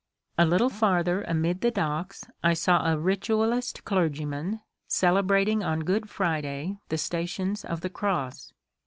A 0.39 0.47
little 0.47 0.71
farther 0.71 1.21
amid 1.27 1.61
the 1.61 1.69
docks 1.69 2.25
I 2.41 2.55
saw 2.55 2.91
a 2.91 2.97
ritualist 2.97 3.85
clergyman, 3.85 4.61
celebrating 4.87 5.61
on 5.63 5.81
Good 5.81 6.09
Friday 6.09 6.79
the 6.89 6.95
'^ 6.95 6.99
Stations 6.99 7.63
of 7.63 7.81
the 7.81 7.89
Cross." 7.91 8.51